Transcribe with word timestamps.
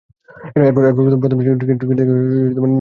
এরপর 0.59 0.83
প্রথম-শ্রেণীর 1.17 1.59
ক্রিকেট 1.59 1.77
থেকে 1.79 1.91
নিজেকে 1.91 2.13
গুটিয়ে 2.13 2.39
নেন। 2.47 2.69